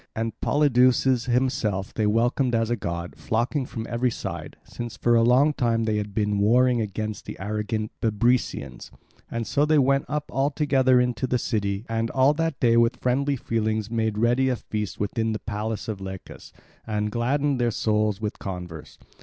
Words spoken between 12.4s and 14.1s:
day with friendly feelings